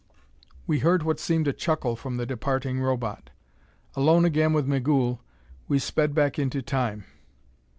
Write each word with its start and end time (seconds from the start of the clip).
We 0.65 0.79
heard 0.79 1.03
what 1.03 1.19
seemed 1.19 1.47
a 1.47 1.53
chuckle 1.53 1.95
from 1.95 2.17
the 2.17 2.25
departing 2.25 2.79
Robot. 2.79 3.29
Alone 3.93 4.25
again 4.25 4.51
with 4.51 4.65
Migul 4.65 5.21
we 5.67 5.77
sped 5.77 6.15
back 6.15 6.39
into 6.39 6.63
Time. 6.63 7.05